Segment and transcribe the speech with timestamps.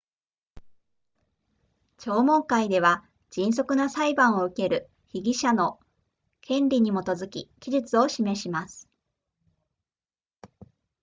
[1.99, 5.79] 聴聞会では迅速な裁判を受ける被疑者の
[6.41, 8.89] 権利に基づき期日を示します